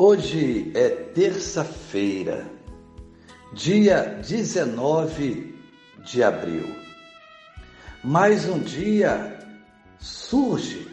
[0.00, 2.48] Hoje é terça-feira,
[3.52, 5.58] dia 19
[6.04, 6.72] de abril.
[8.04, 9.40] Mais um dia
[9.98, 10.86] surge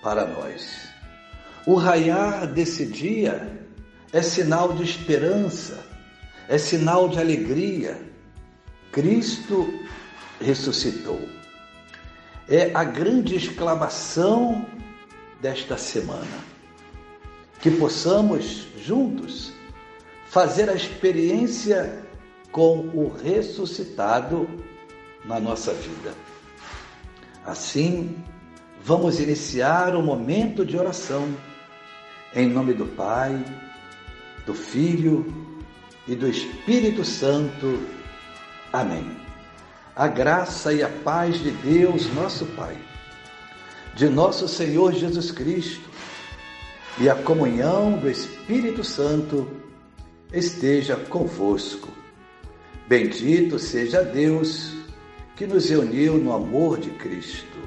[0.00, 0.86] para nós.
[1.66, 3.66] O raiar desse dia
[4.12, 5.84] é sinal de esperança,
[6.48, 8.00] é sinal de alegria.
[8.92, 9.68] Cristo
[10.40, 11.20] ressuscitou.
[12.48, 14.64] É a grande exclamação
[15.42, 16.53] desta semana
[17.64, 19.50] que possamos juntos
[20.26, 21.98] fazer a experiência
[22.52, 24.46] com o ressuscitado
[25.24, 26.12] na nossa vida.
[27.46, 28.22] Assim,
[28.82, 31.26] vamos iniciar o momento de oração
[32.34, 33.42] em nome do Pai,
[34.44, 35.24] do Filho
[36.06, 37.80] e do Espírito Santo.
[38.74, 39.10] Amém.
[39.96, 42.76] A graça e a paz de Deus, nosso Pai,
[43.94, 45.93] de nosso Senhor Jesus Cristo,
[46.98, 49.48] e a comunhão do Espírito Santo
[50.32, 51.88] esteja convosco.
[52.86, 54.72] Bendito seja Deus
[55.36, 57.58] que nos uniu no amor de Cristo.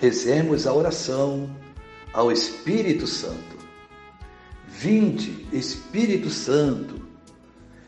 [0.00, 1.48] Rezemos a oração
[2.12, 3.60] ao Espírito Santo.
[4.66, 7.00] Vinde, Espírito Santo,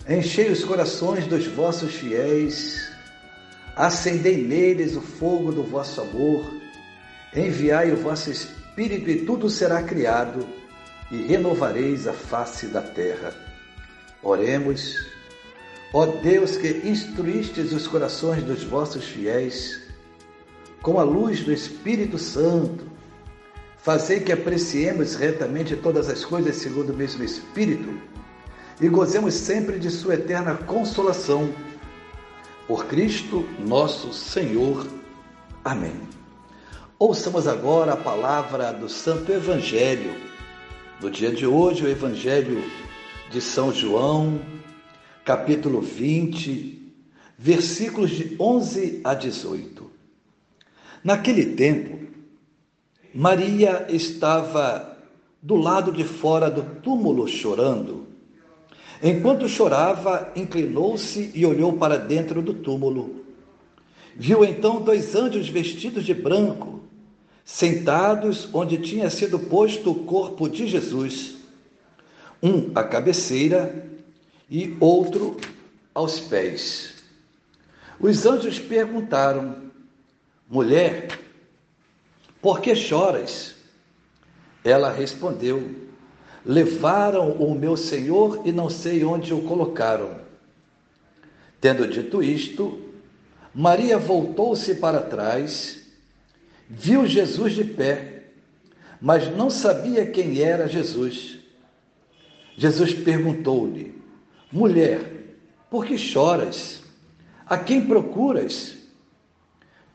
[0.08, 2.88] enchei os corações dos vossos fiéis,
[3.74, 6.44] acendei neles o fogo do vosso amor,
[7.34, 8.61] enviai o vosso Espírito
[9.10, 10.46] e tudo será criado
[11.10, 13.34] e renovareis a face da terra.
[14.22, 14.96] Oremos,
[15.92, 19.82] ó Deus que instruístes os corações dos vossos fiéis,
[20.80, 22.86] com a luz do Espírito Santo,
[23.78, 28.00] fazei que apreciemos retamente todas as coisas segundo o mesmo Espírito
[28.80, 31.52] e gozemos sempre de Sua eterna consolação.
[32.66, 34.86] Por Cristo nosso Senhor.
[35.64, 36.11] Amém.
[37.04, 40.14] Ouçamos agora a palavra do Santo Evangelho.
[41.00, 42.62] No dia de hoje, o Evangelho
[43.28, 44.40] de São João,
[45.24, 46.94] capítulo 20,
[47.36, 49.90] versículos de 11 a 18.
[51.02, 51.98] Naquele tempo,
[53.12, 54.96] Maria estava
[55.42, 58.06] do lado de fora do túmulo chorando.
[59.02, 63.24] Enquanto chorava, inclinou-se e olhou para dentro do túmulo.
[64.14, 66.82] Viu então dois anjos vestidos de branco,
[67.44, 71.36] sentados onde tinha sido posto o corpo de Jesus,
[72.42, 73.86] um à cabeceira
[74.50, 75.36] e outro
[75.94, 76.94] aos pés.
[78.00, 79.56] Os anjos perguntaram:
[80.48, 81.18] Mulher,
[82.40, 83.54] por que choras?
[84.64, 85.74] Ela respondeu:
[86.44, 90.20] Levaram o meu Senhor e não sei onde o colocaram.
[91.60, 92.80] Tendo dito isto,
[93.54, 95.81] Maria voltou-se para trás,
[96.74, 98.24] viu Jesus de pé,
[99.00, 101.38] mas não sabia quem era Jesus.
[102.56, 103.94] Jesus perguntou-lhe:
[104.50, 105.00] Mulher,
[105.70, 106.82] por que choras?
[107.46, 108.76] A quem procuras?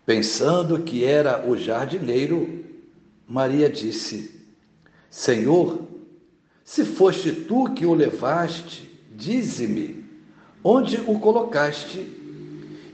[0.06, 2.64] Pensando que era o jardineiro,
[3.28, 4.46] Maria disse:
[5.10, 5.88] Senhor,
[6.64, 10.06] se foste tu que o levaste, dize-me
[10.64, 12.00] onde o colocaste,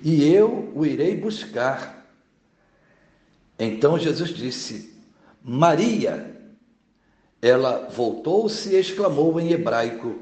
[0.03, 1.92] e eu o irei buscar.
[3.57, 4.93] Então Jesus disse:
[5.43, 6.31] Maria.
[7.41, 10.15] Ela voltou-se e exclamou em hebraico: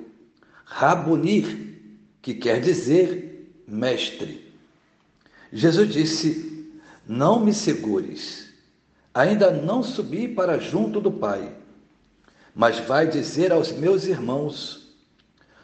[0.66, 1.78] Rabunir,
[2.20, 4.52] que quer dizer mestre.
[5.54, 6.74] Jesus disse:
[7.08, 8.52] Não me segures,
[9.14, 11.56] ainda não subi para junto do Pai,
[12.56, 14.96] mas vai dizer aos meus irmãos: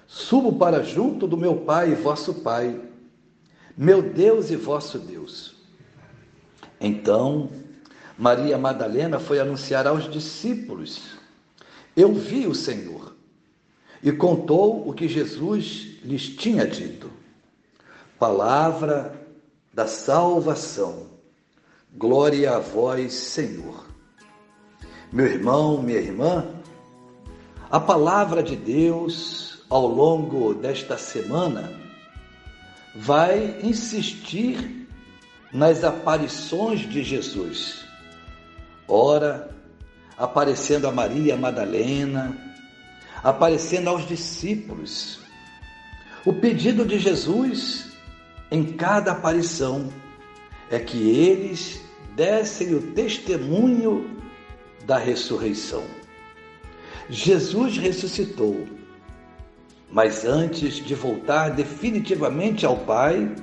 [0.05, 2.79] Subo para junto do meu Pai e vosso Pai,
[3.75, 5.56] meu Deus e vosso Deus.
[6.79, 7.49] Então,
[8.17, 11.17] Maria Madalena foi anunciar aos discípulos:
[11.95, 13.15] Eu vi o Senhor.
[14.01, 17.11] E contou o que Jesus lhes tinha dito.
[18.19, 19.19] Palavra
[19.73, 21.07] da salvação.
[21.95, 23.85] Glória a vós, Senhor.
[25.11, 26.45] Meu irmão, minha irmã,
[27.71, 31.71] a palavra de Deus ao longo desta semana
[32.95, 34.86] vai insistir
[35.51, 37.85] nas aparições de Jesus.
[38.87, 39.49] Ora,
[40.17, 42.35] aparecendo a Maria Madalena,
[43.23, 45.19] aparecendo aos discípulos.
[46.25, 47.91] O pedido de Jesus
[48.49, 49.91] em cada aparição
[50.69, 51.81] é que eles
[52.15, 54.17] dessem o testemunho
[54.85, 55.83] da ressurreição.
[57.09, 58.67] Jesus ressuscitou,
[59.89, 63.33] mas antes de voltar definitivamente ao Pai,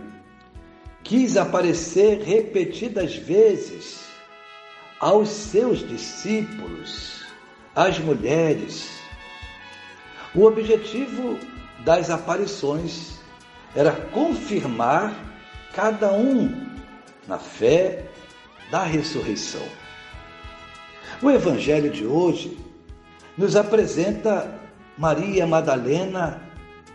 [1.05, 4.03] quis aparecer repetidas vezes
[4.99, 7.23] aos seus discípulos,
[7.77, 8.89] às mulheres.
[10.35, 11.39] O objetivo
[11.85, 13.19] das aparições
[13.77, 15.15] era confirmar
[15.75, 16.67] cada um
[17.29, 18.07] na fé
[18.71, 19.67] da ressurreição.
[21.23, 22.59] O evangelho de hoje
[23.37, 24.59] nos apresenta
[24.97, 26.41] Maria Madalena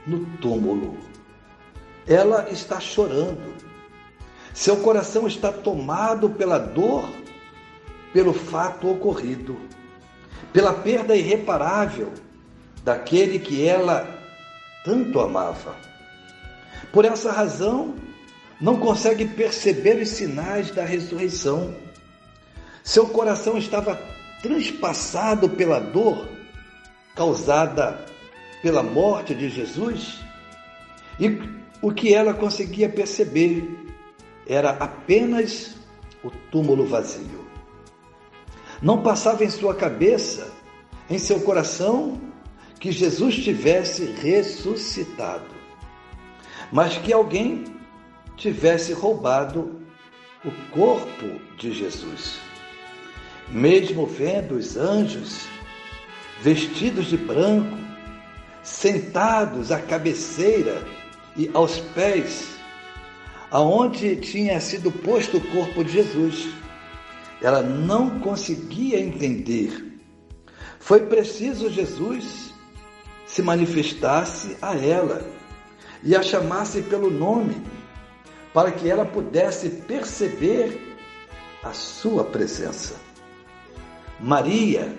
[0.07, 0.97] no túmulo.
[2.07, 3.68] Ela está chorando.
[4.59, 7.09] Seu coração está tomado pela dor,
[8.11, 9.57] pelo fato ocorrido,
[10.51, 12.11] pela perda irreparável
[12.83, 14.05] daquele que ela
[14.83, 15.77] tanto amava.
[16.91, 17.95] Por essa razão,
[18.59, 21.73] não consegue perceber os sinais da ressurreição.
[22.83, 23.97] Seu coração estava
[24.41, 26.27] transpassado pela dor
[27.15, 28.03] causada
[28.61, 30.19] pela morte de Jesus
[31.17, 31.39] e
[31.81, 33.87] o que ela conseguia perceber
[34.49, 35.75] era apenas
[36.23, 37.47] o túmulo vazio.
[38.81, 40.51] Não passava em sua cabeça,
[41.07, 42.19] em seu coração,
[42.79, 45.53] que Jesus tivesse ressuscitado,
[46.71, 47.65] mas que alguém
[48.35, 49.81] tivesse roubado
[50.43, 52.39] o corpo de Jesus.
[53.49, 55.47] Mesmo vendo os anjos
[56.41, 57.77] vestidos de branco,
[58.63, 60.81] sentados à cabeceira
[61.35, 62.58] e aos pés,
[63.51, 66.49] aonde tinha sido posto o corpo de Jesus,
[67.41, 69.99] ela não conseguia entender.
[70.79, 72.53] Foi preciso Jesus
[73.25, 75.25] se manifestasse a ela
[76.03, 77.61] e a chamasse pelo nome,
[78.53, 80.97] para que ela pudesse perceber
[81.63, 82.95] a sua presença.
[84.19, 84.95] Maria,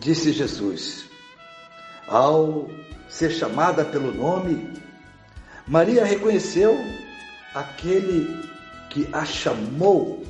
[0.00, 1.04] disse Jesus,
[2.08, 2.68] ao
[3.08, 4.72] ser chamada pelo nome,
[5.66, 6.76] Maria reconheceu
[7.54, 8.48] aquele
[8.90, 10.24] que a chamou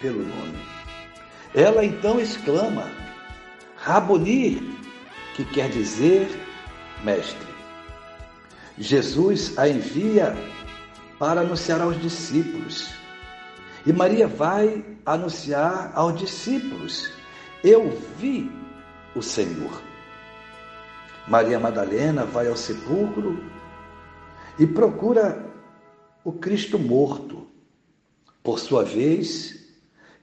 [0.00, 0.58] pelo nome.
[1.54, 2.90] Ela então exclama:
[3.76, 4.78] Raboni,
[5.34, 6.28] que quer dizer
[7.02, 7.50] mestre.
[8.78, 10.36] Jesus a envia
[11.18, 12.90] para anunciar aos discípulos.
[13.84, 17.10] E Maria vai anunciar aos discípulos:
[17.64, 18.50] Eu vi
[19.14, 19.82] o Senhor.
[21.26, 23.42] Maria Madalena vai ao sepulcro
[24.58, 25.49] e procura
[26.24, 27.46] o Cristo morto.
[28.42, 29.66] Por sua vez,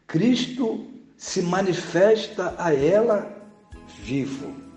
[0.08, 3.36] Cristo se manifesta a ela
[4.04, 4.68] vivo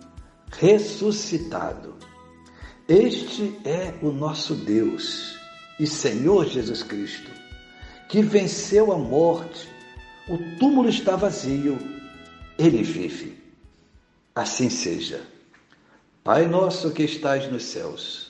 [0.53, 1.95] ressuscitado.
[2.89, 5.39] Este é o nosso Deus
[5.79, 7.31] e Senhor Jesus Cristo,
[8.09, 9.69] que venceu a morte.
[10.29, 11.79] O túmulo está vazio,
[12.59, 13.39] ele vive.
[14.35, 15.23] Assim seja.
[16.23, 18.30] Pai nosso que estais nos céus,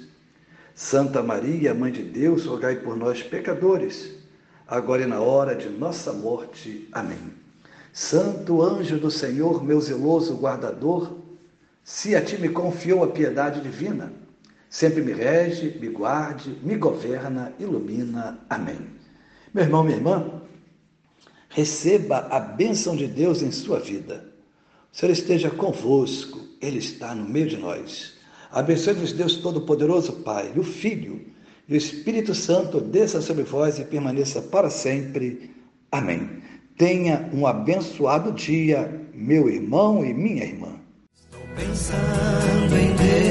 [0.83, 4.15] Santa Maria, Mãe de Deus, rogai por nós, pecadores,
[4.67, 6.89] agora e na hora de nossa morte.
[6.91, 7.19] Amém.
[7.93, 11.19] Santo anjo do Senhor, meu zeloso guardador,
[11.83, 14.11] se a ti me confiou a piedade divina,
[14.67, 18.39] sempre me rege, me guarde, me governa, ilumina.
[18.49, 18.79] Amém.
[19.53, 20.41] Meu irmão, minha irmã,
[21.47, 24.25] receba a bênção de Deus em sua vida.
[24.91, 28.19] O Senhor esteja convosco, Ele está no meio de nós.
[28.51, 31.21] Abençoe-vos, Deus Todo-Poderoso, Pai, o Filho
[31.69, 35.51] e o Espírito Santo, desça sobre vós e permaneça para sempre.
[35.91, 36.29] Amém.
[36.77, 40.75] Tenha um abençoado dia, meu irmão e minha irmã.
[41.55, 43.30] Pensando em Deus,